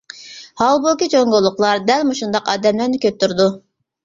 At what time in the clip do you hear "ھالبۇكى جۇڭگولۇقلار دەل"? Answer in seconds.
0.61-2.07